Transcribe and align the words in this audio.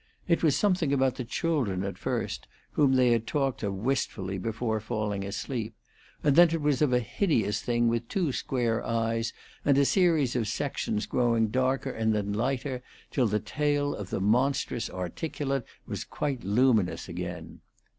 It 0.27 0.41
was 0.41 0.55
something 0.55 0.91
about 0.91 1.17
the 1.17 1.23
children 1.23 1.83
at 1.83 1.95
first, 1.95 2.47
whom 2.71 2.93
they 2.93 3.11
had 3.11 3.27
talked 3.27 3.61
of 3.61 3.75
wistfully 3.75 4.39
before 4.39 4.79
falling 4.79 5.23
asleep, 5.23 5.75
and 6.23 6.35
then 6.35 6.49
it 6.49 6.59
was 6.61 6.81
of 6.81 6.91
a 6.91 6.97
hideous 6.97 7.61
thing 7.61 7.87
with 7.87 8.07
two 8.07 8.31
square 8.31 8.83
eyes 8.83 9.31
and 9.63 9.77
a 9.77 9.85
series 9.85 10.35
of 10.35 10.47
sections 10.47 11.05
growing 11.05 11.49
darker 11.49 11.91
and 11.91 12.15
then 12.15 12.33
lighter, 12.33 12.81
till 13.11 13.27
the 13.27 13.39
tail 13.39 13.93
of 13.93 14.09
the 14.09 14.19
monstrous 14.19 14.89
articulate 14.89 15.65
was 15.85 16.03
quite 16.03 16.43
luminous 16.43 17.07
again. 17.07 17.61